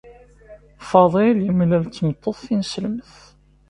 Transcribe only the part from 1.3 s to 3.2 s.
yemlal d tmeṭṭut tineslemt.